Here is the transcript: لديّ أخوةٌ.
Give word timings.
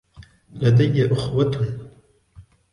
لديّ 0.53 1.11
أخوةٌ. 1.13 1.55